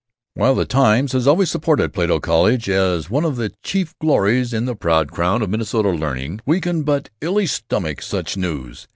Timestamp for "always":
1.27-1.51